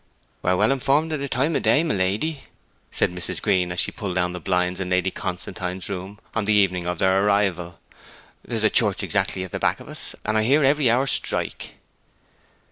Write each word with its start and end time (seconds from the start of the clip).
'We 0.41 0.49
are 0.49 0.53
kept 0.53 0.57
well 0.57 0.71
informed 0.71 1.13
on 1.13 1.19
the 1.19 1.29
time 1.29 1.55
o' 1.55 1.59
day, 1.59 1.83
my 1.83 1.93
lady,' 1.93 2.45
said 2.89 3.11
Mrs. 3.13 3.39
Green, 3.39 3.71
as 3.71 3.79
she 3.79 3.91
pulled 3.91 4.15
down 4.15 4.33
the 4.33 4.39
blinds 4.39 4.79
in 4.79 4.89
Lady 4.89 5.11
Constantine's 5.11 5.87
room 5.89 6.17
on 6.33 6.45
the 6.45 6.53
evening 6.53 6.87
of 6.87 6.97
their 6.97 7.23
arrival. 7.23 7.79
'There's 8.43 8.63
a 8.63 8.71
church 8.71 9.03
exactly 9.03 9.43
at 9.43 9.51
the 9.51 9.59
back 9.59 9.79
of 9.79 9.87
us, 9.87 10.15
and 10.25 10.39
I 10.39 10.41
hear 10.43 10.63
every 10.63 10.89
hour 10.89 11.05
strike.' 11.05 11.75